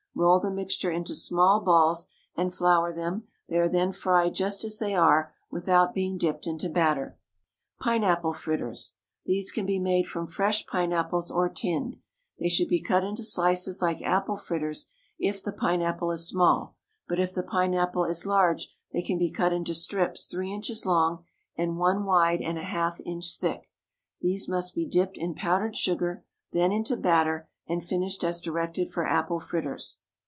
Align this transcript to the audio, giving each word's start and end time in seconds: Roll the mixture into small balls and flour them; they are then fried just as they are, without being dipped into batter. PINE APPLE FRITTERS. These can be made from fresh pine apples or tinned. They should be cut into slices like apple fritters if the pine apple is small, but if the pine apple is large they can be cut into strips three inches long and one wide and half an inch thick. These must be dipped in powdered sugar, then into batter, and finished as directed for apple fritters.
Roll 0.13 0.41
the 0.41 0.51
mixture 0.51 0.91
into 0.91 1.15
small 1.15 1.61
balls 1.61 2.09
and 2.35 2.53
flour 2.53 2.91
them; 2.93 3.23
they 3.47 3.57
are 3.57 3.69
then 3.69 3.91
fried 3.93 4.35
just 4.35 4.63
as 4.63 4.77
they 4.77 4.93
are, 4.93 5.33
without 5.49 5.95
being 5.95 6.17
dipped 6.17 6.45
into 6.45 6.69
batter. 6.69 7.17
PINE 7.79 8.03
APPLE 8.03 8.33
FRITTERS. 8.33 8.95
These 9.25 9.51
can 9.51 9.65
be 9.65 9.79
made 9.79 10.05
from 10.05 10.27
fresh 10.27 10.67
pine 10.67 10.91
apples 10.93 11.31
or 11.31 11.49
tinned. 11.49 11.95
They 12.37 12.49
should 12.49 12.67
be 12.67 12.83
cut 12.83 13.03
into 13.05 13.23
slices 13.23 13.81
like 13.81 14.01
apple 14.01 14.35
fritters 14.35 14.91
if 15.17 15.41
the 15.41 15.53
pine 15.53 15.81
apple 15.81 16.11
is 16.11 16.27
small, 16.27 16.75
but 17.07 17.19
if 17.19 17.33
the 17.33 17.41
pine 17.41 17.73
apple 17.73 18.03
is 18.03 18.25
large 18.25 18.69
they 18.91 19.01
can 19.01 19.17
be 19.17 19.31
cut 19.31 19.53
into 19.53 19.73
strips 19.73 20.27
three 20.27 20.53
inches 20.53 20.85
long 20.85 21.23
and 21.55 21.77
one 21.77 22.05
wide 22.05 22.41
and 22.41 22.59
half 22.59 22.99
an 22.99 23.05
inch 23.05 23.39
thick. 23.39 23.71
These 24.21 24.47
must 24.49 24.75
be 24.75 24.85
dipped 24.85 25.17
in 25.17 25.33
powdered 25.33 25.75
sugar, 25.75 26.25
then 26.51 26.71
into 26.71 26.97
batter, 26.97 27.47
and 27.67 27.83
finished 27.83 28.23
as 28.23 28.41
directed 28.41 28.91
for 28.91 29.07
apple 29.07 29.39
fritters. 29.39 29.99